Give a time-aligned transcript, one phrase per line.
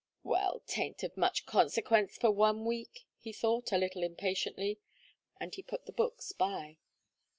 [0.23, 4.79] "Well, 'taint of much consequence for one week," he thought, a little impatiently,
[5.39, 6.77] and he put the books by.